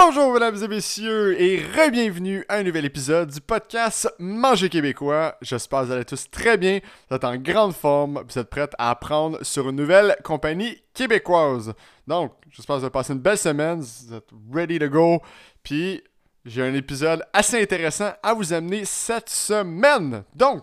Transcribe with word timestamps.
Bonjour 0.00 0.32
mesdames 0.32 0.62
et 0.62 0.68
messieurs 0.68 1.40
et 1.40 1.58
re-bienvenue 1.58 2.44
à 2.48 2.58
un 2.58 2.62
nouvel 2.62 2.84
épisode 2.84 3.30
du 3.30 3.40
podcast 3.40 4.08
Manger 4.20 4.68
québécois. 4.68 5.34
J'espère 5.42 5.80
que 5.80 5.86
vous 5.86 5.92
allez 5.92 6.04
tous 6.04 6.30
très 6.30 6.56
bien, 6.56 6.78
vous 7.10 7.16
êtes 7.16 7.24
en 7.24 7.36
grande 7.36 7.74
forme, 7.74 8.22
vous 8.24 8.38
êtes 8.38 8.48
prêts 8.48 8.70
à 8.78 8.90
apprendre 8.90 9.42
sur 9.42 9.68
une 9.68 9.74
nouvelle 9.74 10.16
compagnie 10.22 10.80
québécoise. 10.94 11.74
Donc, 12.06 12.32
j'espère 12.48 12.76
que 12.76 12.78
vous 12.78 12.84
avez 12.84 12.92
passé 12.92 13.12
une 13.12 13.18
belle 13.18 13.38
semaine, 13.38 13.80
vous 13.80 14.14
êtes 14.14 14.28
ready 14.54 14.78
to 14.78 14.88
go, 14.88 15.20
puis 15.64 16.00
j'ai 16.44 16.62
un 16.62 16.74
épisode 16.74 17.24
assez 17.32 17.60
intéressant 17.60 18.12
à 18.22 18.34
vous 18.34 18.52
amener 18.52 18.84
cette 18.84 19.28
semaine. 19.28 20.22
Donc, 20.32 20.62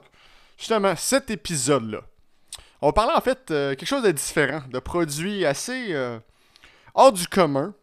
justement, 0.58 0.96
cet 0.96 1.30
épisode-là, 1.30 2.00
on 2.82 2.88
va 2.88 2.94
parler 2.94 3.14
en 3.14 3.22
fait 3.22 3.52
euh, 3.52 3.76
quelque 3.76 3.86
chose 3.86 4.04
de 4.04 4.12
différent, 4.12 4.62
de 4.72 4.80
produits 4.80 5.46
assez 5.46 5.88
euh, 5.90 6.20
hors 6.94 7.12
du 7.12 7.28
commun, 7.28 7.76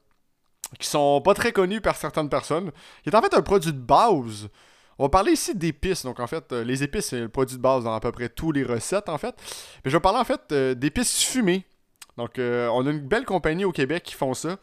qui 0.78 0.88
sont 0.88 1.20
pas 1.20 1.34
très 1.34 1.52
connus 1.52 1.80
par 1.80 1.96
certaines 1.96 2.28
personnes, 2.28 2.70
qui 3.02 3.10
est 3.10 3.14
en 3.14 3.22
fait 3.22 3.34
un 3.34 3.42
produit 3.42 3.72
de 3.72 3.78
base. 3.78 4.48
On 4.98 5.04
va 5.04 5.08
parler 5.08 5.32
ici 5.32 5.54
d'épices. 5.54 6.04
Donc, 6.04 6.20
en 6.20 6.26
fait, 6.26 6.52
euh, 6.52 6.64
les 6.64 6.82
épices, 6.82 7.06
c'est 7.06 7.20
le 7.20 7.28
produit 7.28 7.56
de 7.56 7.62
base 7.62 7.84
dans 7.84 7.94
à 7.94 8.00
peu 8.00 8.12
près 8.12 8.28
toutes 8.28 8.56
les 8.56 8.64
recettes, 8.64 9.08
en 9.08 9.18
fait. 9.18 9.34
Mais 9.84 9.90
je 9.90 9.96
vais 9.96 10.00
parler, 10.00 10.18
en 10.18 10.24
fait, 10.24 10.40
euh, 10.52 10.74
d'épices 10.74 11.22
fumées. 11.24 11.64
Donc, 12.16 12.38
euh, 12.38 12.68
on 12.68 12.86
a 12.86 12.90
une 12.90 13.00
belle 13.00 13.24
compagnie 13.24 13.64
au 13.64 13.72
Québec 13.72 14.02
qui 14.04 14.14
font 14.14 14.34
ça. 14.34 14.58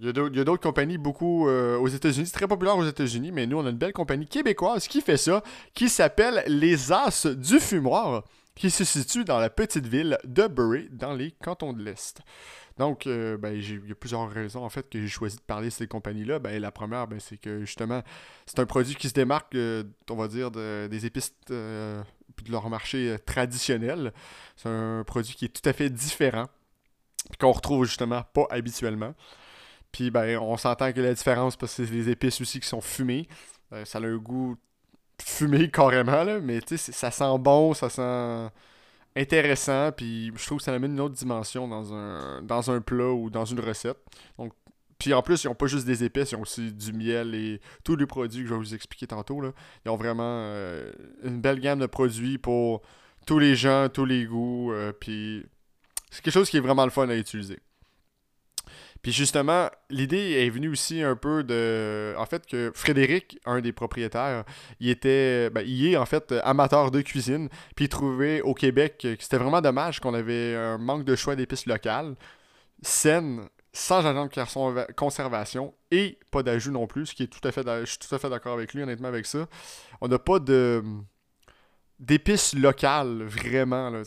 Il 0.00 0.06
y 0.06 0.40
a 0.40 0.44
d'autres 0.44 0.62
compagnies 0.62 0.98
beaucoup 0.98 1.48
aux 1.48 1.88
États-Unis. 1.88 2.30
Très 2.30 2.46
populaire 2.46 2.76
aux 2.76 2.84
États-Unis, 2.84 3.32
mais 3.32 3.46
nous, 3.46 3.56
on 3.56 3.64
a 3.64 3.70
une 3.70 3.78
belle 3.78 3.94
compagnie 3.94 4.26
québécoise 4.26 4.86
qui 4.86 5.00
fait 5.00 5.16
ça, 5.16 5.42
qui 5.72 5.88
s'appelle 5.88 6.44
Les 6.46 6.92
As 6.92 7.26
du 7.26 7.58
Fumoir, 7.58 8.22
qui 8.58 8.70
se 8.70 8.84
situe 8.84 9.24
dans 9.24 9.38
la 9.38 9.50
petite 9.50 9.86
ville 9.86 10.18
de 10.24 10.46
Bury, 10.46 10.88
dans 10.90 11.14
les 11.14 11.30
cantons 11.30 11.72
de 11.72 11.82
l'Est. 11.82 12.20
Donc, 12.76 13.06
euh, 13.06 13.36
ben, 13.36 13.50
il 13.54 13.88
y 13.88 13.92
a 13.92 13.94
plusieurs 13.94 14.28
raisons 14.30 14.64
en 14.64 14.68
fait 14.68 14.88
que 14.88 15.00
j'ai 15.00 15.08
choisi 15.08 15.36
de 15.36 15.42
parler 15.42 15.68
de 15.68 15.72
ces 15.72 15.86
compagnies-là. 15.86 16.38
Ben, 16.38 16.60
la 16.60 16.70
première, 16.70 17.06
ben, 17.06 17.18
c'est 17.20 17.36
que 17.38 17.60
justement, 17.60 18.02
c'est 18.46 18.58
un 18.58 18.66
produit 18.66 18.94
qui 18.94 19.08
se 19.08 19.14
démarque, 19.14 19.54
euh, 19.54 19.84
on 20.10 20.16
va 20.16 20.28
dire, 20.28 20.50
de- 20.50 20.88
des 20.88 21.06
épices 21.06 21.34
euh, 21.50 22.02
de 22.44 22.52
leur 22.52 22.68
marché 22.68 23.10
euh, 23.10 23.18
traditionnel. 23.18 24.12
C'est 24.56 24.68
un 24.68 25.02
produit 25.04 25.34
qui 25.34 25.44
est 25.46 25.48
tout 25.48 25.68
à 25.68 25.72
fait 25.72 25.90
différent, 25.90 26.46
qu'on 27.40 27.52
retrouve 27.52 27.84
justement 27.84 28.22
pas 28.32 28.46
habituellement. 28.50 29.14
Puis, 29.90 30.10
ben, 30.10 30.38
on 30.38 30.56
s'entend 30.56 30.92
que 30.92 31.00
la 31.00 31.14
différence, 31.14 31.56
parce 31.56 31.74
que 31.76 31.84
c'est 31.84 31.90
des 31.92 32.10
épices 32.10 32.40
aussi 32.40 32.60
qui 32.60 32.68
sont 32.68 32.80
fumées. 32.80 33.26
Ça 33.84 33.98
a 33.98 34.02
un 34.02 34.16
goût 34.16 34.56
fumé 35.22 35.70
carrément, 35.70 36.24
là, 36.24 36.40
mais 36.40 36.60
tu 36.60 36.76
sais, 36.76 36.92
ça 36.92 37.10
sent 37.10 37.38
bon, 37.38 37.74
ça 37.74 37.88
sent 37.88 38.50
intéressant, 39.16 39.90
puis 39.92 40.32
je 40.36 40.46
trouve 40.46 40.58
que 40.58 40.64
ça 40.64 40.72
amène 40.72 40.92
une 40.92 41.00
autre 41.00 41.14
dimension 41.14 41.66
dans 41.66 41.92
un, 41.92 42.42
dans 42.42 42.70
un 42.70 42.80
plat 42.80 43.10
ou 43.10 43.30
dans 43.30 43.44
une 43.44 43.60
recette. 43.60 43.98
Donc, 44.38 44.52
puis 44.98 45.14
en 45.14 45.22
plus, 45.22 45.44
ils 45.44 45.46
n'ont 45.46 45.54
pas 45.54 45.66
juste 45.66 45.86
des 45.86 46.04
épices, 46.04 46.32
ils 46.32 46.36
ont 46.36 46.42
aussi 46.42 46.72
du 46.72 46.92
miel 46.92 47.34
et 47.34 47.60
tous 47.84 47.96
les 47.96 48.06
produits 48.06 48.42
que 48.42 48.48
je 48.48 48.54
vais 48.54 48.58
vous 48.58 48.74
expliquer 48.74 49.06
tantôt. 49.06 49.40
Là. 49.40 49.52
Ils 49.84 49.90
ont 49.90 49.96
vraiment 49.96 50.22
euh, 50.24 50.92
une 51.22 51.40
belle 51.40 51.60
gamme 51.60 51.78
de 51.78 51.86
produits 51.86 52.38
pour 52.38 52.82
tous 53.26 53.38
les 53.38 53.54
gens, 53.54 53.88
tous 53.88 54.04
les 54.04 54.24
goûts, 54.24 54.72
euh, 54.72 54.92
puis 54.92 55.44
c'est 56.10 56.22
quelque 56.22 56.34
chose 56.34 56.50
qui 56.50 56.56
est 56.56 56.60
vraiment 56.60 56.84
le 56.84 56.90
fun 56.90 57.08
à 57.08 57.14
utiliser. 57.14 57.58
Puis 59.08 59.14
justement, 59.14 59.70
l'idée 59.88 60.32
est 60.32 60.50
venue 60.50 60.68
aussi 60.68 61.02
un 61.02 61.16
peu 61.16 61.42
de... 61.42 62.14
En 62.18 62.26
fait, 62.26 62.44
que 62.44 62.70
Frédéric, 62.74 63.38
un 63.46 63.62
des 63.62 63.72
propriétaires, 63.72 64.44
il 64.80 64.90
était... 64.90 65.48
Ben, 65.48 65.62
il 65.66 65.86
est 65.86 65.96
en 65.96 66.04
fait 66.04 66.34
amateur 66.44 66.90
de 66.90 67.00
cuisine. 67.00 67.48
Puis 67.74 67.86
il 67.86 67.88
trouvait 67.88 68.42
au 68.42 68.52
Québec 68.52 68.98
que 68.98 69.16
c'était 69.18 69.38
vraiment 69.38 69.62
dommage 69.62 69.98
qu'on 70.00 70.12
avait 70.12 70.54
un 70.54 70.76
manque 70.76 71.06
de 71.06 71.16
choix 71.16 71.36
d'épices 71.36 71.64
locales, 71.64 72.16
saines, 72.82 73.48
sans 73.72 74.04
agent 74.04 74.26
de 74.26 74.30
conserva- 74.30 74.92
conservation 74.92 75.72
et 75.90 76.18
pas 76.30 76.42
d'ajout 76.42 76.72
non 76.72 76.86
plus, 76.86 77.06
ce 77.06 77.14
qui 77.14 77.22
est 77.22 77.28
tout 77.28 77.48
à 77.48 77.50
fait... 77.50 77.66
Je 77.66 77.86
suis 77.86 77.98
tout 77.98 78.14
à 78.14 78.18
fait 78.18 78.28
d'accord 78.28 78.52
avec 78.52 78.74
lui, 78.74 78.82
honnêtement, 78.82 79.08
avec 79.08 79.24
ça. 79.24 79.46
On 80.02 80.08
n'a 80.08 80.18
pas 80.18 80.38
de 80.38 80.84
d'épices 81.98 82.54
locales, 82.54 83.22
vraiment, 83.22 83.88
là. 83.88 84.02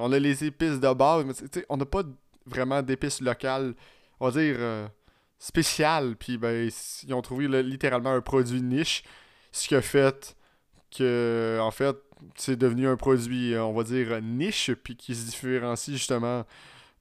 On 0.00 0.12
a 0.12 0.18
les 0.18 0.46
épices 0.46 0.80
de 0.80 0.94
base, 0.94 1.26
mais 1.26 1.62
on 1.68 1.76
n'a 1.76 1.84
pas 1.84 2.04
vraiment 2.46 2.80
d'épices 2.80 3.20
locales, 3.20 3.74
on 4.20 4.28
va 4.28 4.40
dire, 4.40 4.56
euh, 4.58 4.88
spéciales. 5.38 6.16
Puis, 6.16 6.38
ben, 6.38 6.70
ils 7.06 7.14
ont 7.14 7.22
trouvé 7.22 7.48
littéralement 7.62 8.12
un 8.12 8.20
produit 8.20 8.62
niche, 8.62 9.02
ce 9.52 9.68
qui 9.68 9.74
a 9.74 9.82
fait 9.82 10.36
que, 10.96 11.58
en 11.60 11.70
fait, 11.70 11.96
c'est 12.34 12.56
devenu 12.56 12.88
un 12.88 12.96
produit, 12.96 13.54
euh, 13.54 13.64
on 13.64 13.72
va 13.72 13.84
dire, 13.84 14.20
niche, 14.22 14.72
puis 14.72 14.96
qui 14.96 15.14
se 15.14 15.26
différencie 15.26 15.96
justement 15.96 16.44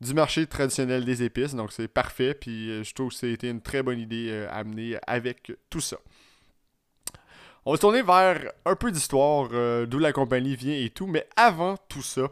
du 0.01 0.13
marché 0.13 0.45
traditionnel 0.45 1.05
des 1.05 1.23
épices. 1.23 1.55
Donc, 1.55 1.71
c'est 1.71 1.87
parfait, 1.87 2.33
puis 2.33 2.69
euh, 2.69 2.83
je 2.83 2.93
trouve 2.93 3.09
que 3.09 3.15
c'était 3.15 3.49
une 3.49 3.61
très 3.61 3.83
bonne 3.83 3.99
idée 3.99 4.45
à 4.49 4.57
amener 4.57 4.97
avec 5.07 5.53
tout 5.69 5.81
ça. 5.81 5.97
On 7.67 7.71
va 7.71 7.77
se 7.77 7.81
tourner 7.81 8.03
vers 8.03 8.51
un 8.65 8.75
peu 8.75 8.91
d'histoire, 8.91 9.49
euh, 9.51 9.87
d'où 9.87 9.97
la 9.97 10.13
compagnie 10.13 10.55
vient 10.55 10.75
et 10.75 10.91
tout, 10.91 11.07
mais 11.07 11.27
avant 11.35 11.77
tout 11.89 12.03
ça, 12.03 12.27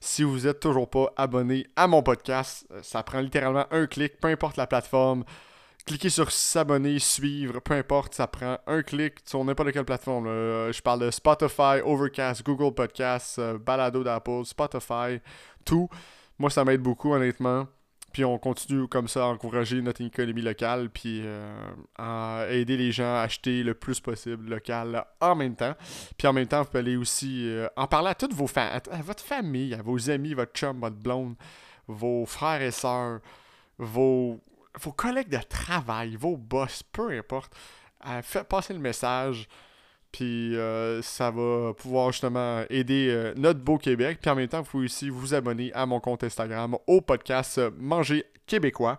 si 0.00 0.22
vous 0.22 0.46
êtes 0.46 0.60
toujours 0.60 0.88
pas 0.88 1.12
abonné 1.16 1.66
à 1.74 1.88
mon 1.88 2.04
podcast, 2.04 2.64
euh, 2.70 2.80
ça 2.84 3.02
prend 3.02 3.18
littéralement 3.18 3.66
un 3.72 3.88
clic, 3.88 4.20
peu 4.20 4.28
importe 4.28 4.56
la 4.56 4.68
plateforme. 4.68 5.24
Cliquez 5.86 6.08
sur 6.08 6.30
s'abonner, 6.30 7.00
suivre, 7.00 7.58
peu 7.60 7.74
importe, 7.74 8.14
ça 8.14 8.28
prend 8.28 8.58
un 8.66 8.82
clic 8.82 9.14
sur 9.24 9.44
n'importe 9.44 9.72
quelle 9.72 9.84
plateforme. 9.84 10.28
Euh, 10.28 10.72
Je 10.72 10.80
parle 10.82 11.00
de 11.00 11.10
Spotify, 11.10 11.80
Overcast, 11.84 12.44
Google 12.44 12.72
Podcasts, 12.72 13.40
euh, 13.40 13.58
Balado 13.58 14.04
d'Apple, 14.04 14.44
Spotify, 14.44 15.20
tout. 15.64 15.88
Moi, 16.38 16.50
ça 16.50 16.64
m'aide 16.64 16.80
beaucoup, 16.82 17.12
honnêtement. 17.12 17.66
Puis 18.16 18.24
on 18.24 18.38
continue 18.38 18.88
comme 18.88 19.08
ça 19.08 19.24
à 19.24 19.26
encourager 19.26 19.82
notre 19.82 20.00
économie 20.00 20.40
locale, 20.40 20.88
puis 20.88 21.20
euh, 21.22 21.54
à 21.98 22.46
aider 22.48 22.78
les 22.78 22.90
gens 22.90 23.16
à 23.16 23.20
acheter 23.20 23.62
le 23.62 23.74
plus 23.74 24.00
possible 24.00 24.48
local 24.48 25.04
en 25.20 25.34
même 25.34 25.54
temps. 25.54 25.74
Puis 26.16 26.26
en 26.26 26.32
même 26.32 26.46
temps, 26.46 26.62
vous 26.62 26.68
pouvez 26.68 26.78
aller 26.78 26.96
aussi 26.96 27.46
euh, 27.46 27.68
en 27.76 27.86
parler 27.86 28.08
à 28.08 28.14
toutes 28.14 28.32
vos 28.32 28.48
à, 28.56 28.76
à 28.90 29.02
votre 29.02 29.22
famille, 29.22 29.74
à 29.74 29.82
vos 29.82 30.08
amis, 30.08 30.32
votre 30.32 30.54
chum, 30.54 30.80
votre 30.80 30.96
blonde, 30.96 31.34
vos 31.88 32.24
frères 32.24 32.62
et 32.62 32.70
sœurs, 32.70 33.20
vos, 33.76 34.40
vos 34.80 34.92
collègues 34.92 35.28
de 35.28 35.42
travail, 35.46 36.16
vos 36.16 36.38
boss, 36.38 36.82
peu 36.84 37.10
importe. 37.10 37.52
Euh, 38.08 38.22
faites 38.22 38.48
passer 38.48 38.72
le 38.72 38.80
message. 38.80 39.46
Puis 40.16 40.56
euh, 40.56 41.02
ça 41.02 41.30
va 41.30 41.74
pouvoir 41.74 42.10
justement 42.10 42.64
aider 42.70 43.08
euh, 43.10 43.34
notre 43.36 43.60
beau 43.60 43.76
Québec. 43.76 44.16
Puis 44.22 44.30
en 44.30 44.34
même 44.34 44.48
temps, 44.48 44.62
vous 44.62 44.70
pouvez 44.70 44.86
aussi 44.86 45.10
vous 45.10 45.34
abonner 45.34 45.70
à 45.74 45.84
mon 45.84 46.00
compte 46.00 46.24
Instagram 46.24 46.74
au 46.86 47.02
podcast 47.02 47.58
euh, 47.58 47.70
Manger 47.76 48.24
Québécois. 48.46 48.98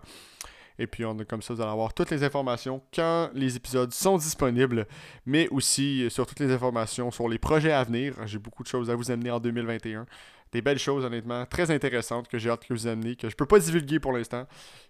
Et 0.78 0.86
puis 0.86 1.04
on 1.04 1.18
a 1.18 1.24
comme 1.24 1.42
ça, 1.42 1.54
vous 1.54 1.60
allez 1.60 1.72
avoir 1.72 1.92
toutes 1.92 2.12
les 2.12 2.22
informations 2.22 2.80
quand 2.94 3.30
les 3.34 3.56
épisodes 3.56 3.92
sont 3.92 4.16
disponibles, 4.16 4.86
mais 5.26 5.48
aussi 5.48 6.08
sur 6.08 6.24
toutes 6.24 6.38
les 6.38 6.52
informations 6.52 7.10
sur 7.10 7.28
les 7.28 7.38
projets 7.38 7.72
à 7.72 7.82
venir. 7.82 8.14
J'ai 8.26 8.38
beaucoup 8.38 8.62
de 8.62 8.68
choses 8.68 8.88
à 8.88 8.94
vous 8.94 9.10
amener 9.10 9.32
en 9.32 9.40
2021. 9.40 10.06
Des 10.52 10.62
belles 10.62 10.78
choses, 10.78 11.04
honnêtement, 11.04 11.46
très 11.46 11.72
intéressantes 11.72 12.28
que 12.28 12.38
j'ai 12.38 12.48
hâte 12.48 12.64
que 12.64 12.72
vous 12.72 12.86
ameniez, 12.86 13.16
que 13.16 13.28
je 13.28 13.34
peux 13.34 13.44
pas 13.44 13.58
divulguer 13.58 13.98
pour 13.98 14.12
l'instant, 14.12 14.46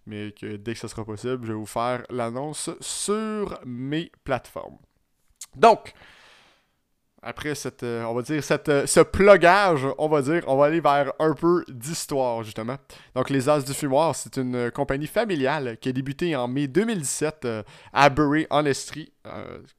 mais 0.07 0.33
que 0.33 0.57
dès 0.57 0.75
que 0.75 0.79
ce 0.79 0.89
sera 0.89 1.07
possible, 1.07 1.47
je 1.47 1.53
vais 1.53 1.59
vous 1.59 1.65
faire 1.65 2.05
l'annonce 2.11 2.69
sur 2.83 3.59
mes 3.65 4.13
plateformes. 4.25 4.77
Donc, 5.57 5.95
après 7.23 7.55
cette, 7.55 7.83
euh, 7.83 8.05
on 8.05 8.15
va 8.15 8.23
dire, 8.23 8.43
cette, 8.43 8.69
euh, 8.69 8.87
ce 8.87 9.01
plugage, 9.01 9.87
on 9.99 10.09
va 10.09 10.23
dire, 10.23 10.45
on 10.47 10.57
va 10.57 10.67
aller 10.67 10.81
vers 10.81 11.13
un 11.19 11.35
peu 11.35 11.65
d'histoire, 11.69 12.43
justement. 12.45 12.77
Donc, 13.15 13.31
Les 13.31 13.49
As 13.49 13.65
du 13.65 13.75
Fumoir, 13.75 14.15
c'est 14.15 14.37
une 14.37 14.55
euh, 14.55 14.71
compagnie 14.71 15.07
familiale 15.07 15.79
qui 15.81 15.89
a 15.89 15.93
débuté 15.93 16.37
en 16.37 16.47
mai 16.47 16.69
2017 16.69 17.45
euh, 17.45 17.63
à 17.93 18.09
Bury, 18.09 18.47
en 18.51 18.65
Estrie. 18.65 19.13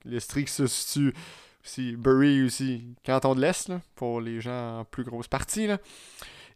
L'Estrie 0.06 0.46
qui 0.46 0.52
se 0.52 0.68
situe 0.68 1.14
aussi, 1.66 1.96
Bury 1.96 2.44
aussi, 2.44 2.84
canton 3.04 3.36
de 3.36 3.42
l'Est, 3.42 3.70
là, 3.70 3.82
pour 3.96 4.22
les 4.22 4.42
gens 4.42 4.80
en 4.80 4.86
plus 4.86 5.04
grosse 5.04 5.28
partie, 5.28 5.68
là. 5.68 5.78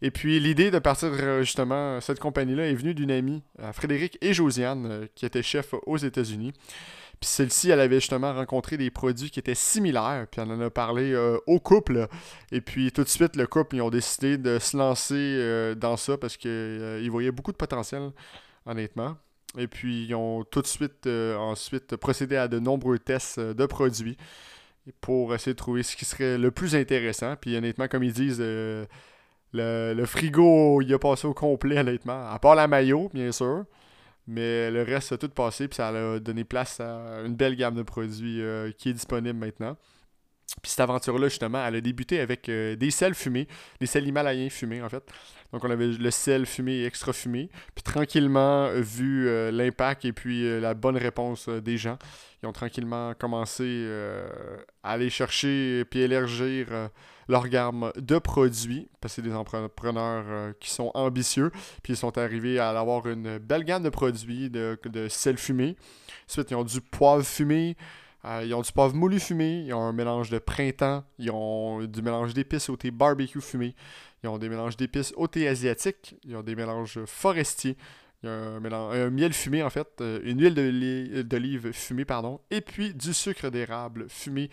Et 0.02 0.12
puis, 0.12 0.40
l'idée 0.40 0.70
de 0.70 0.80
partir, 0.80 1.14
justement, 1.44 2.02
cette 2.02 2.20
compagnie-là 2.20 2.68
est 2.68 2.74
venue 2.74 2.94
d'une 2.94 3.10
amie, 3.10 3.42
Frédéric 3.72 4.18
et 4.22 4.34
Josiane, 4.34 5.08
qui 5.16 5.26
étaient 5.26 5.42
chefs 5.42 5.74
aux 5.86 5.96
États-Unis. 5.96 6.52
Puis 7.24 7.30
celle-ci, 7.30 7.70
elle 7.70 7.80
avait 7.80 8.02
justement 8.02 8.34
rencontré 8.34 8.76
des 8.76 8.92
produits 8.92 9.32
qui 9.32 9.40
étaient 9.40 9.56
similaires, 9.56 10.28
puis 10.30 10.42
elle 10.42 10.52
en 10.52 10.60
a 10.60 10.70
parlé 10.70 11.14
euh, 11.14 11.38
au 11.48 11.58
couple. 11.58 12.10
Et 12.52 12.60
puis 12.60 12.92
tout 12.92 13.02
de 13.02 13.08
suite, 13.08 13.38
le 13.38 13.48
couple, 13.48 13.78
ils 13.78 13.82
ont 13.82 13.90
décidé 13.90 14.38
de 14.38 14.60
se 14.60 14.76
lancer 14.76 15.16
euh, 15.16 15.74
dans 15.74 15.96
ça 15.96 16.18
parce 16.18 16.36
qu'ils 16.36 17.10
voyaient 17.10 17.32
beaucoup 17.32 17.54
de 17.54 17.58
potentiel, 17.58 18.12
honnêtement. 18.66 19.16
Et 19.58 19.68
puis 19.68 20.08
ils 20.08 20.16
ont 20.16 20.44
tout 20.44 20.62
de 20.62 20.68
suite 20.68 21.08
euh, 21.08 21.38
ensuite 21.38 21.96
procédé 21.96 22.36
à 22.36 22.50
de 22.50 22.60
nombreux 22.60 23.00
tests 23.00 23.38
euh, 23.38 23.54
de 23.54 23.66
produits 23.68 24.18
pour 25.00 25.34
essayer 25.34 25.54
de 25.54 25.58
trouver 25.58 25.82
ce 25.84 25.96
qui 25.96 26.04
serait 26.04 26.38
le 26.38 26.52
plus 26.52 26.76
intéressant. 26.76 27.38
Puis 27.40 27.56
honnêtement, 27.56 27.88
comme 27.88 28.04
ils 28.04 28.12
disent, 28.12 28.40
euh, 28.42 28.86
le, 29.54 29.94
le 29.94 30.06
frigo, 30.06 30.82
il 30.82 30.94
a 30.94 31.00
passé 31.00 31.26
au 31.26 31.34
complet, 31.34 31.80
honnêtement. 31.80 32.30
À 32.30 32.38
part 32.38 32.56
la 32.56 32.68
maillot, 32.68 33.10
bien 33.14 33.32
sûr. 33.32 33.64
Mais 34.28 34.72
le 34.72 34.84
reste 34.84 35.12
a 35.12 35.18
tout 35.18 35.30
passé, 35.30 35.68
puis 35.68 35.76
ça 35.76 35.90
a 35.90 36.20
donné 36.20 36.44
place 36.44 36.80
à 36.80 37.22
une 37.26 37.36
belle 37.36 37.56
gamme 37.56 37.76
de 37.76 37.84
produits 37.84 38.42
euh, 38.42 38.72
qui 38.72 38.90
est 38.90 38.94
disponible 38.94 39.38
maintenant. 39.38 39.76
Puis 40.62 40.72
cette 40.72 40.82
aventure-là, 40.82 41.28
justement, 41.28 41.66
elle 41.66 41.76
a 41.76 41.82
débuté 41.82 42.20
avec 42.20 42.48
euh, 42.48 42.76
des 42.76 42.92
sels 42.92 43.16
fumés, 43.16 43.48
des 43.80 43.86
sels 43.86 44.08
himalayens 44.08 44.50
fumés, 44.50 44.82
en 44.82 44.90
fait. 44.90 45.04
Donc, 45.52 45.64
on 45.66 45.70
avait 45.70 45.88
le 45.88 46.12
sel 46.12 46.46
fumé 46.46 46.74
et 46.74 46.86
extra 46.86 47.12
fumé. 47.12 47.50
Puis 47.76 47.84
tranquillement, 47.84 48.66
euh, 48.66 48.82
vu 48.82 49.30
l'impact 49.52 50.06
et 50.06 50.14
puis 50.14 50.60
la 50.60 50.74
bonne 50.74 50.98
réponse 50.98 51.50
des 51.50 51.78
gens, 51.78 51.98
ils 52.42 52.48
ont 52.48 52.54
tranquillement 52.54 53.14
commencé 53.16 53.88
à 54.84 54.92
aller 54.92 55.10
chercher 55.10 55.86
puis 55.90 56.02
élargir 56.02 56.68
leur 57.28 57.48
gamme 57.48 57.92
de 57.96 58.18
produits, 58.20 58.90
parce 59.02 59.16
que 59.16 59.22
c'est 59.22 59.28
des 59.28 59.36
entrepreneurs 59.36 60.54
qui 60.60 60.70
sont 60.70 60.92
ambitieux. 60.94 61.52
Puis 61.82 61.94
ils 61.94 61.98
sont 61.98 62.18
arrivés 62.18 62.60
à 62.60 62.70
avoir 62.70 63.08
une 63.08 63.38
belle 63.38 63.64
gamme 63.64 63.84
de 63.84 63.90
produits 63.90 64.50
de, 64.50 64.80
de 64.86 65.08
sel 65.08 65.38
fumé. 65.38 65.76
Ensuite, 66.30 66.52
ils 66.52 66.56
ont 66.56 66.64
du 66.64 66.82
poivre 66.82 67.24
fumé. 67.24 67.76
Euh, 68.26 68.44
ils 68.46 68.54
ont 68.54 68.62
du 68.62 68.72
poivre 68.72 68.96
moulu 68.96 69.20
fumé, 69.20 69.64
ils 69.66 69.74
ont 69.74 69.82
un 69.82 69.92
mélange 69.92 70.30
de 70.30 70.40
printemps, 70.40 71.04
ils 71.20 71.30
ont 71.30 71.84
du 71.84 72.02
mélange 72.02 72.34
d'épices 72.34 72.70
au 72.70 72.78
thé 72.78 72.90
barbecue 72.90 73.42
fumé, 73.42 73.76
ils 74.24 74.30
ont 74.30 74.38
des 74.38 74.48
mélanges 74.48 74.78
d'épices 74.78 75.14
au 75.18 75.28
thé 75.28 75.48
asiatique, 75.50 76.16
ils 76.24 76.36
ont 76.38 76.42
des 76.42 76.56
mélanges 76.56 77.04
forestiers, 77.06 77.76
il 78.24 78.28
y 78.28 78.30
a 78.30 78.78
un, 78.78 79.10
miel 79.10 79.34
fumé 79.34 79.62
en 79.62 79.70
fait, 79.70 79.90
euh, 80.00 80.22
une 80.24 80.40
huile 80.40 81.28
d'olive 81.28 81.74
fumée, 81.74 82.06
pardon, 82.06 82.40
et 82.50 82.62
puis 82.62 82.94
du 82.94 83.14
sucre 83.14 83.50
d'érable 83.50 84.06
fumé 84.08 84.50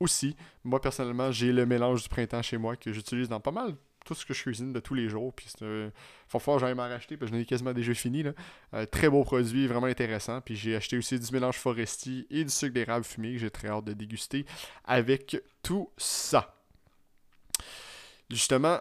aussi. 0.00 0.36
Moi 0.64 0.80
personnellement, 0.80 1.30
j'ai 1.30 1.52
le 1.52 1.66
mélange 1.66 2.02
du 2.02 2.08
printemps 2.08 2.42
chez 2.42 2.58
moi 2.58 2.76
que 2.76 2.92
j'utilise 2.92 3.28
dans 3.28 3.40
pas 3.40 3.52
mal 3.52 3.76
tout 4.04 4.14
ce 4.14 4.24
que 4.24 4.34
je 4.34 4.42
cuisine 4.42 4.72
de 4.72 4.80
tous 4.80 4.94
les 4.94 5.08
jours. 5.08 5.32
Puis 5.34 5.46
un... 5.62 5.90
Faut 6.28 6.38
fort 6.38 6.64
ai 6.64 6.74
m'en 6.74 6.88
racheter 6.88 7.16
parce 7.16 7.30
que 7.30 7.36
j'en 7.36 7.42
ai 7.42 7.46
quasiment 7.46 7.72
déjà 7.72 7.94
fini. 7.94 8.24
Euh, 8.74 8.86
très 8.86 9.08
beau 9.08 9.24
produit, 9.24 9.66
vraiment 9.66 9.86
intéressant. 9.86 10.40
Puis 10.40 10.56
j'ai 10.56 10.76
acheté 10.76 10.96
aussi 10.96 11.18
du 11.18 11.32
mélange 11.32 11.56
forestier 11.56 12.26
et 12.30 12.44
du 12.44 12.50
sucre 12.50 12.74
d'érable 12.74 13.04
fumé 13.04 13.32
que 13.32 13.38
j'ai 13.38 13.50
très 13.50 13.68
hâte 13.68 13.84
de 13.84 13.92
déguster 13.92 14.46
avec 14.84 15.42
tout 15.62 15.90
ça. 15.96 16.54
Justement, 18.30 18.80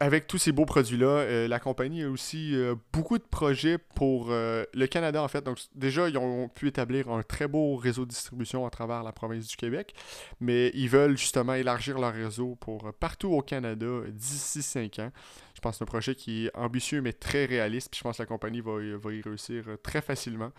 avec 0.00 0.26
tous 0.26 0.38
ces 0.38 0.52
beaux 0.52 0.66
produits-là, 0.66 1.06
euh, 1.06 1.48
la 1.48 1.58
compagnie 1.58 2.02
a 2.02 2.10
aussi 2.10 2.54
euh, 2.54 2.74
beaucoup 2.92 3.16
de 3.16 3.24
projets 3.24 3.78
pour 3.78 4.26
euh, 4.30 4.64
le 4.74 4.86
Canada, 4.86 5.22
en 5.22 5.28
fait. 5.28 5.42
Donc, 5.42 5.58
déjà, 5.74 6.08
ils 6.08 6.18
ont 6.18 6.48
pu 6.48 6.68
établir 6.68 7.08
un 7.08 7.22
très 7.22 7.48
beau 7.48 7.76
réseau 7.76 8.04
de 8.04 8.10
distribution 8.10 8.66
à 8.66 8.70
travers 8.70 9.02
la 9.02 9.12
province 9.12 9.46
du 9.46 9.56
Québec, 9.56 9.94
mais 10.40 10.70
ils 10.74 10.88
veulent 10.88 11.16
justement 11.16 11.54
élargir 11.54 11.98
leur 11.98 12.12
réseau 12.12 12.56
pour 12.56 12.92
partout 13.00 13.28
au 13.28 13.40
Canada 13.40 13.86
d'ici 14.08 14.62
5 14.62 14.98
ans. 14.98 15.12
Je 15.54 15.60
pense 15.60 15.72
que 15.72 15.78
c'est 15.78 15.84
un 15.84 15.86
projet 15.86 16.14
qui 16.14 16.46
est 16.46 16.56
ambitieux, 16.56 17.00
mais 17.00 17.12
très 17.12 17.46
réaliste, 17.46 17.88
puis 17.90 17.98
je 17.98 18.02
pense 18.02 18.18
que 18.18 18.22
la 18.22 18.26
compagnie 18.26 18.60
va, 18.60 18.82
y 18.82 19.22
réussir 19.22 19.64
très 19.82 20.02
facilement. 20.02 20.50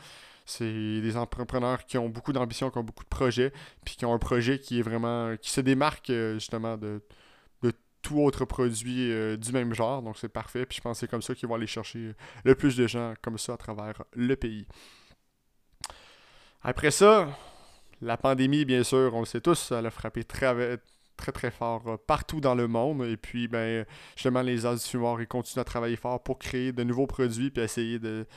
C'est 0.46 1.02
des 1.02 1.18
entrepreneurs 1.18 1.86
qui 1.86 1.98
ont 1.98 2.10
beaucoup 2.10 2.34
d'ambition, 2.34 2.70
qui 2.72 2.78
ont 2.78 2.84
beaucoup 2.84 3.04
de 3.04 3.10
projets, 3.10 3.52
puis 3.84 3.96
qui 3.96 4.06
ont 4.06 4.14
un 4.14 4.20
projet 4.20 4.58
qui 4.58 4.80
est 4.80 4.84
vraiment, 4.84 5.36
qui 5.38 5.52
se 5.52 5.62
démarque 5.62 6.12
justement 6.36 6.78
de 6.78 7.02
tout 8.06 8.20
autre 8.22 8.46
produit 8.46 9.12
euh, 9.12 9.36
du 9.36 9.52
même 9.52 9.74
genre. 9.74 10.04
Donc 10.04 10.18
c'est 10.18 10.30
parfait. 10.30 10.66
Puis 10.66 10.78
je 10.78 10.82
pense 10.82 10.98
que 10.98 11.00
c'est 11.02 11.10
comme 11.10 11.24
ça 11.24 11.34
qu'ils 11.34 11.50
vont 11.50 11.56
aller 11.56 11.66
chercher 11.66 12.14
le 12.44 12.54
plus 12.56 12.78
de 12.78 12.86
gens 12.86 13.16
comme 13.24 13.40
ça 13.40 13.54
à 13.54 13.58
travers 13.58 14.04
le 14.16 14.36
pays. 14.36 14.68
Après 16.62 16.92
ça, 16.92 17.28
la 18.02 18.16
pandémie, 18.18 18.64
bien 18.64 18.84
sûr, 18.84 19.12
on 19.16 19.22
le 19.22 19.26
sait 19.26 19.42
tous, 19.42 19.72
elle 19.72 19.88
a 19.88 19.92
frappé 19.92 20.24
très, 20.24 20.80
très 21.18 21.32
très 21.32 21.50
fort 21.50 21.84
euh, 21.88 21.98
partout 21.98 22.42
dans 22.42 22.54
le 22.54 22.68
monde. 22.68 23.04
Et 23.06 23.18
puis, 23.18 23.48
ben, 23.48 23.86
justement, 24.16 24.44
les 24.44 24.68
As 24.68 24.76
du 24.76 24.88
fumoir, 24.88 25.20
ils 25.20 25.28
continuent 25.28 25.62
à 25.62 25.66
travailler 25.66 25.96
fort 25.96 26.22
pour 26.22 26.38
créer 26.38 26.72
de 26.72 26.84
nouveaux 26.84 27.08
produits 27.08 27.50
puis 27.50 27.64
essayer 27.64 27.98
de, 27.98 28.28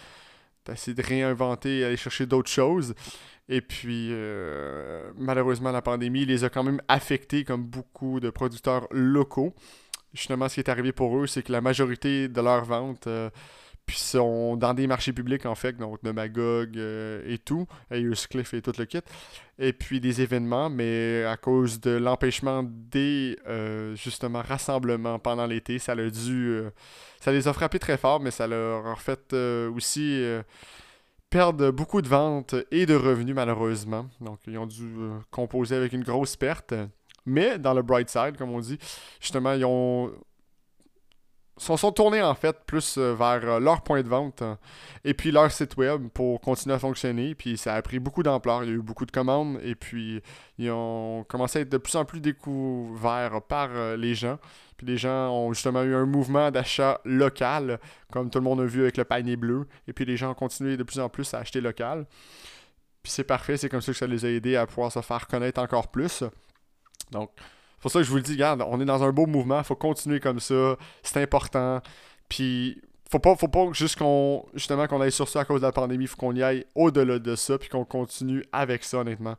d'essayer 0.68 0.94
de 0.94 1.02
réinventer, 1.02 1.84
aller 1.84 1.96
chercher 1.96 2.26
d'autres 2.26 2.50
choses. 2.50 2.94
Et 3.48 3.60
puis, 3.60 4.08
euh, 4.10 5.10
malheureusement, 5.16 5.72
la 5.72 5.82
pandémie 5.82 6.26
les 6.26 6.44
a 6.44 6.50
quand 6.50 6.62
même 6.62 6.82
affectés 6.88 7.44
comme 7.44 7.64
beaucoup 7.64 8.20
de 8.20 8.30
producteurs 8.30 8.86
locaux. 8.90 9.54
Justement, 10.12 10.48
ce 10.48 10.54
qui 10.54 10.60
est 10.60 10.68
arrivé 10.68 10.92
pour 10.92 11.16
eux, 11.18 11.26
c'est 11.26 11.42
que 11.42 11.52
la 11.52 11.60
majorité 11.60 12.28
de 12.28 12.40
leurs 12.40 12.64
ventes 12.64 13.06
euh, 13.06 13.30
puis 13.88 13.98
sont 13.98 14.56
dans 14.56 14.72
des 14.72 14.86
marchés 14.86 15.12
publics, 15.12 15.46
en 15.46 15.56
fait, 15.56 15.76
donc 15.76 16.00
de 16.04 16.12
Magog 16.12 16.76
euh, 16.76 17.22
et 17.26 17.38
tout, 17.38 17.66
Cliff 18.30 18.54
et 18.54 18.62
tout 18.62 18.72
le 18.78 18.84
kit. 18.84 19.00
Et 19.58 19.72
puis 19.72 19.98
des 19.98 20.20
événements, 20.22 20.70
mais 20.70 21.24
à 21.24 21.36
cause 21.36 21.80
de 21.80 21.90
l'empêchement 21.90 22.62
des, 22.64 23.36
justement, 23.96 24.40
rassemblements 24.40 25.18
pendant 25.18 25.46
l'été, 25.46 25.80
ça 25.80 25.92
a 25.92 26.10
dû... 26.10 26.60
ça 27.20 27.32
les 27.32 27.48
a 27.48 27.52
frappés 27.52 27.80
très 27.80 27.96
fort, 27.96 28.20
mais 28.20 28.30
ça 28.30 28.46
leur 28.46 28.86
a 28.86 28.94
fait 28.94 29.34
aussi 29.74 30.22
perdent 31.30 31.70
beaucoup 31.70 32.02
de 32.02 32.08
ventes 32.08 32.54
et 32.70 32.86
de 32.86 32.94
revenus 32.94 33.34
malheureusement. 33.34 34.06
Donc 34.20 34.38
ils 34.46 34.58
ont 34.58 34.66
dû 34.66 34.84
euh, 34.98 35.18
composer 35.30 35.76
avec 35.76 35.92
une 35.92 36.04
grosse 36.04 36.36
perte. 36.36 36.74
Mais 37.26 37.58
dans 37.58 37.74
le 37.74 37.82
bright 37.82 38.08
side, 38.08 38.36
comme 38.38 38.50
on 38.50 38.60
dit, 38.60 38.78
justement, 39.20 39.52
ils 39.52 39.64
ont 39.64 40.10
sont, 41.58 41.76
sont 41.76 41.92
tournés 41.92 42.22
en 42.22 42.34
fait 42.34 42.56
plus 42.66 42.96
euh, 42.98 43.14
vers 43.14 43.44
euh, 43.44 43.60
leur 43.60 43.82
point 43.82 44.02
de 44.02 44.08
vente 44.08 44.42
et 45.04 45.14
puis 45.14 45.30
leur 45.30 45.50
site 45.50 45.76
web 45.76 46.08
pour 46.08 46.40
continuer 46.40 46.74
à 46.74 46.78
fonctionner. 46.78 47.34
Puis 47.34 47.58
ça 47.58 47.74
a 47.74 47.82
pris 47.82 47.98
beaucoup 47.98 48.22
d'ampleur. 48.22 48.64
Il 48.64 48.70
y 48.70 48.72
a 48.72 48.76
eu 48.76 48.82
beaucoup 48.82 49.06
de 49.06 49.10
commandes 49.10 49.58
et 49.62 49.74
puis 49.74 50.22
ils 50.58 50.70
ont 50.70 51.24
commencé 51.28 51.58
à 51.58 51.62
être 51.62 51.68
de 51.68 51.78
plus 51.78 51.96
en 51.96 52.04
plus 52.04 52.20
découverts 52.20 53.42
par 53.42 53.70
les 53.96 54.14
gens. 54.14 54.38
Puis 54.76 54.86
les 54.86 54.96
gens 54.96 55.30
ont 55.30 55.52
justement 55.52 55.82
eu 55.82 55.94
un 55.94 56.06
mouvement 56.06 56.50
d'achat 56.50 57.00
local, 57.04 57.80
comme 58.12 58.30
tout 58.30 58.38
le 58.38 58.44
monde 58.44 58.60
a 58.60 58.64
vu 58.64 58.82
avec 58.82 58.96
le 58.96 59.04
panier 59.04 59.36
bleu. 59.36 59.66
Et 59.88 59.92
puis 59.92 60.04
les 60.04 60.16
gens 60.16 60.30
ont 60.30 60.34
continué 60.34 60.76
de 60.76 60.84
plus 60.84 61.00
en 61.00 61.08
plus 61.08 61.34
à 61.34 61.38
acheter 61.38 61.60
local. 61.60 62.06
Puis 63.02 63.12
c'est 63.12 63.24
parfait, 63.24 63.56
c'est 63.56 63.68
comme 63.68 63.80
ça 63.80 63.92
que 63.92 63.98
ça 63.98 64.06
les 64.06 64.24
a 64.24 64.30
aidés 64.30 64.56
à 64.56 64.66
pouvoir 64.66 64.92
se 64.92 65.00
faire 65.00 65.26
connaître 65.26 65.60
encore 65.60 65.88
plus. 65.88 66.22
Donc, 67.10 67.30
c'est 67.78 67.82
pour 67.82 67.90
ça 67.92 68.00
que 68.00 68.04
je 68.04 68.10
vous 68.10 68.16
le 68.16 68.22
dis, 68.22 68.32
regarde, 68.32 68.64
on 68.66 68.80
est 68.80 68.84
dans 68.84 69.04
un 69.04 69.12
beau 69.12 69.26
mouvement, 69.26 69.62
faut 69.62 69.76
continuer 69.76 70.18
comme 70.18 70.40
ça, 70.40 70.76
c'est 71.04 71.22
important. 71.22 71.80
Puis 72.28 72.82
faut 73.08 73.20
pas, 73.20 73.36
faut 73.36 73.46
pas 73.46 73.68
juste 73.72 73.96
qu'on 73.96 74.44
justement 74.52 74.88
qu'on 74.88 75.00
aille 75.00 75.12
sur 75.12 75.28
ça 75.28 75.40
à 75.40 75.44
cause 75.44 75.60
de 75.60 75.66
la 75.66 75.72
pandémie, 75.72 76.08
faut 76.08 76.16
qu'on 76.16 76.34
y 76.34 76.42
aille 76.42 76.66
au-delà 76.74 77.20
de 77.20 77.36
ça, 77.36 77.56
puis 77.56 77.68
qu'on 77.68 77.84
continue 77.84 78.44
avec 78.50 78.82
ça, 78.82 78.98
honnêtement. 78.98 79.36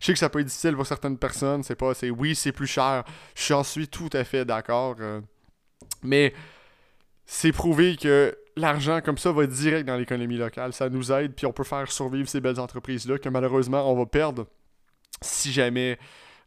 Je 0.00 0.06
sais 0.06 0.12
que 0.12 0.18
ça 0.18 0.28
peut 0.28 0.40
être 0.40 0.46
difficile 0.46 0.76
pour 0.76 0.86
certaines 0.86 1.16
personnes, 1.16 1.62
c'est 1.62 1.76
pas, 1.76 1.94
c'est 1.94 2.10
oui, 2.10 2.34
c'est 2.34 2.52
plus 2.52 2.66
cher, 2.66 3.04
j'en 3.34 3.64
suis 3.64 3.88
tout 3.88 4.10
à 4.12 4.22
fait 4.22 4.44
d'accord, 4.44 4.96
euh, 5.00 5.22
mais 6.02 6.34
c'est 7.24 7.52
prouvé 7.52 7.96
que 7.96 8.36
l'argent 8.54 9.00
comme 9.00 9.16
ça 9.16 9.32
va 9.32 9.46
direct 9.46 9.88
dans 9.88 9.96
l'économie 9.96 10.36
locale, 10.36 10.74
ça 10.74 10.90
nous 10.90 11.10
aide, 11.10 11.34
puis 11.34 11.46
on 11.46 11.52
peut 11.52 11.64
faire 11.64 11.90
survivre 11.90 12.28
ces 12.28 12.40
belles 12.42 12.60
entreprises-là 12.60 13.18
que 13.18 13.30
malheureusement 13.30 13.90
on 13.90 13.96
va 13.96 14.04
perdre 14.04 14.46
si 15.22 15.52
jamais 15.52 15.98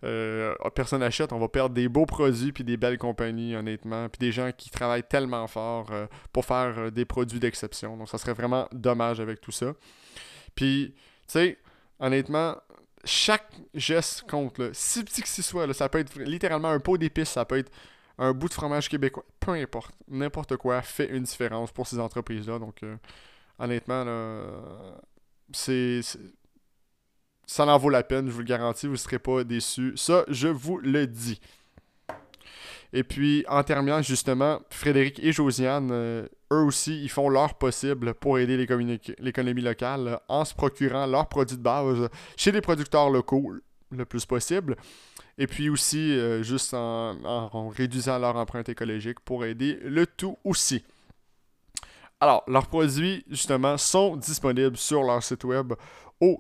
euh, 0.03 0.56
personne 0.74 1.01
n'achète, 1.01 1.31
on 1.31 1.39
va 1.39 1.48
perdre 1.48 1.75
des 1.75 1.88
beaux 1.88 2.06
produits 2.06 2.51
puis 2.51 2.63
des 2.63 2.77
belles 2.77 2.98
compagnies, 2.98 3.56
honnêtement, 3.56 4.09
puis 4.09 4.19
des 4.19 4.31
gens 4.31 4.51
qui 4.56 4.69
travaillent 4.69 5.07
tellement 5.07 5.48
fort 5.48 5.92
euh, 5.92 6.07
pour 6.33 6.45
faire 6.45 6.77
euh, 6.77 6.89
des 6.89 7.06
produits 7.06 7.39
d'exception. 7.39 7.98
Donc, 7.98 8.09
ça 8.09 8.18
serait 8.18 8.33
vraiment 8.33 8.68
dommage 8.71 9.19
avec 9.19 9.42
tout 9.42 9.51
ça. 9.51 9.74
Puis, 10.56 10.95
tu 10.95 11.03
sais, 11.27 11.57
honnêtement, 12.00 12.55
chaque 13.05 13.51
geste 13.75 14.29
compte, 14.29 14.60
si 14.74 15.03
petit 15.03 15.22
que 15.22 15.29
ce 15.29 15.41
soit, 15.41 15.72
ça 15.74 15.88
peut 15.88 16.00
être 16.00 16.20
littéralement 16.20 16.70
un 16.70 16.79
pot 16.79 16.98
d'épices, 16.98 17.29
ça 17.29 17.46
peut 17.46 17.58
être 17.58 17.72
un 18.17 18.34
bout 18.34 18.50
de 18.50 18.53
fromage 18.53 18.89
québécois, 18.89 19.25
peu 19.39 19.51
importe, 19.51 19.93
n'importe 20.08 20.58
quoi 20.58 20.81
fait 20.81 21.10
une 21.10 21.24
différence 21.24 21.72
pour 21.72 21.88
ces 21.88 22.00
entreprises-là. 22.00 22.60
Donc, 22.60 22.81
honnêtement, 23.58 24.05
c'est 25.51 26.01
ça 27.45 27.65
en 27.65 27.77
vaut 27.77 27.89
la 27.89 28.03
peine, 28.03 28.27
je 28.27 28.31
vous 28.31 28.39
le 28.39 28.45
garantis, 28.45 28.88
vous 28.88 28.93
ne 28.93 28.98
serez 28.98 29.19
pas 29.19 29.43
déçus. 29.43 29.93
Ça, 29.95 30.24
je 30.29 30.48
vous 30.48 30.77
le 30.77 31.07
dis. 31.07 31.39
Et 32.93 33.03
puis, 33.03 33.45
en 33.48 33.63
terminant, 33.63 34.01
justement, 34.01 34.60
Frédéric 34.69 35.19
et 35.24 35.31
Josiane, 35.31 35.89
euh, 35.91 36.27
eux 36.51 36.63
aussi, 36.63 37.01
ils 37.01 37.10
font 37.10 37.29
leur 37.29 37.55
possible 37.55 38.13
pour 38.13 38.38
aider 38.38 38.57
l'économie 38.57 39.62
locale 39.62 40.19
en 40.27 40.43
se 40.43 40.53
procurant 40.53 41.05
leurs 41.05 41.27
produits 41.27 41.57
de 41.57 41.62
base 41.62 42.10
chez 42.36 42.51
les 42.51 42.62
producteurs 42.62 43.10
locaux 43.10 43.53
le 43.91 44.05
plus 44.05 44.25
possible. 44.25 44.75
Et 45.38 45.48
puis 45.48 45.69
aussi, 45.69 46.12
euh, 46.12 46.43
juste 46.43 46.74
en, 46.74 47.69
réduisant 47.69 48.19
leur 48.19 48.36
empreinte 48.36 48.67
écologique 48.67 49.19
pour 49.21 49.45
aider 49.45 49.79
le 49.83 50.05
tout 50.05 50.38
aussi. 50.43 50.83
Alors, 52.23 52.43
leurs 52.47 52.67
produits, 52.67 53.25
justement, 53.31 53.77
sont 53.77 54.15
disponibles 54.15 54.77
sur 54.77 55.01
leur 55.01 55.23
site 55.23 55.43
web 55.43 55.73
au 56.19 56.39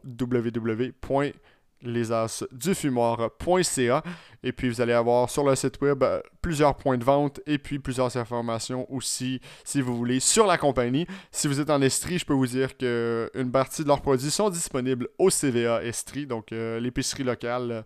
www.lesasdufumoir.ca 1.83 4.03
et 4.43 4.51
puis 4.51 4.69
vous 4.69 4.81
allez 4.81 4.93
avoir 4.93 5.29
sur 5.29 5.43
le 5.43 5.55
site 5.55 5.79
web 5.81 6.03
euh, 6.03 6.21
plusieurs 6.41 6.75
points 6.75 6.97
de 6.97 7.03
vente 7.03 7.39
et 7.45 7.57
puis 7.57 7.79
plusieurs 7.79 8.15
informations 8.17 8.91
aussi 8.91 9.39
si 9.63 9.81
vous 9.81 9.95
voulez 9.95 10.19
sur 10.19 10.47
la 10.47 10.57
compagnie. 10.57 11.07
Si 11.31 11.47
vous 11.47 11.59
êtes 11.59 11.69
en 11.69 11.81
Estrie, 11.81 12.17
je 12.17 12.25
peux 12.25 12.33
vous 12.33 12.47
dire 12.47 12.77
qu'une 12.77 13.51
partie 13.51 13.83
de 13.83 13.87
leurs 13.87 14.01
produits 14.01 14.31
sont 14.31 14.49
disponibles 14.49 15.07
au 15.17 15.29
CVA 15.29 15.83
Estrie, 15.83 16.25
donc 16.25 16.51
euh, 16.51 16.79
l'épicerie 16.79 17.23
locale 17.23 17.71
euh, 17.71 17.81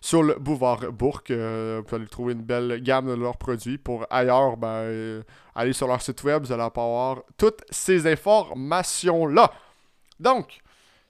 sur 0.00 0.22
le 0.22 0.34
boulevard 0.34 0.92
Bourg. 0.92 1.22
vous 1.28 1.34
allez 1.34 2.06
trouver 2.08 2.34
une 2.34 2.42
belle 2.42 2.80
gamme 2.80 3.08
de 3.08 3.14
leurs 3.14 3.38
produits. 3.38 3.78
Pour 3.78 4.06
ailleurs, 4.08 4.56
ben, 4.56 5.22
allez 5.54 5.72
sur 5.72 5.88
leur 5.88 6.00
site 6.00 6.22
web, 6.22 6.44
vous 6.44 6.52
allez 6.52 6.62
avoir 6.62 7.22
toutes 7.36 7.64
ces 7.70 8.06
informations-là. 8.06 9.50
Donc, 10.20 10.60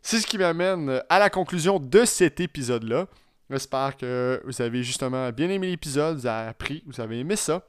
c'est 0.07 0.21
ce 0.21 0.27
qui 0.29 0.39
m'amène 0.39 1.03
à 1.09 1.19
la 1.19 1.31
conclusion 1.31 1.81
de 1.81 2.05
cet 2.05 2.39
épisode-là. 2.39 3.09
J'espère 3.51 3.97
que 3.97 4.41
vous 4.45 4.63
avez 4.63 4.85
justement 4.85 5.33
bien 5.33 5.51
aimé 5.51 5.67
l'épisode, 5.67 6.19
vous 6.19 6.27
avez 6.29 6.49
appris, 6.49 6.85
vous 6.87 7.01
avez 7.01 7.19
aimé 7.19 7.35
ça. 7.35 7.67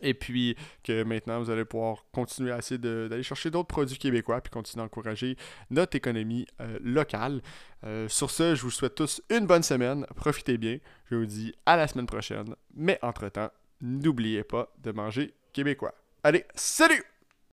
Et 0.00 0.14
puis 0.14 0.56
que 0.82 1.02
maintenant, 1.02 1.40
vous 1.40 1.50
allez 1.50 1.66
pouvoir 1.66 2.06
continuer 2.10 2.52
à 2.52 2.58
essayer 2.58 2.78
d'aller 2.78 3.22
chercher 3.22 3.50
d'autres 3.50 3.68
produits 3.68 3.98
québécois 3.98 4.40
puis 4.40 4.50
continuer 4.50 4.82
à 4.82 4.86
encourager 4.86 5.36
notre 5.70 5.94
économie 5.94 6.46
euh, 6.62 6.78
locale. 6.82 7.42
Euh, 7.84 8.08
sur 8.08 8.30
ce, 8.30 8.54
je 8.54 8.62
vous 8.62 8.70
souhaite 8.70 8.94
tous 8.94 9.20
une 9.28 9.46
bonne 9.46 9.62
semaine. 9.62 10.06
Profitez 10.16 10.56
bien. 10.56 10.78
Je 11.10 11.16
vous 11.16 11.26
dis 11.26 11.54
à 11.66 11.76
la 11.76 11.86
semaine 11.86 12.06
prochaine. 12.06 12.56
Mais 12.74 12.98
entre-temps, 13.02 13.50
n'oubliez 13.82 14.42
pas 14.42 14.72
de 14.78 14.90
manger 14.90 15.34
québécois. 15.52 15.94
Allez, 16.24 16.46
salut! 16.54 17.11